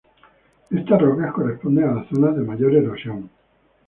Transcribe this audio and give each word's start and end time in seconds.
Estas 0.71 0.99
rocas 0.99 1.31
corresponden 1.31 1.87
a 1.87 1.93
las 1.93 2.07
zonas 2.07 2.35
de 2.35 2.41
mayor 2.41 2.73
erosión. 2.73 3.29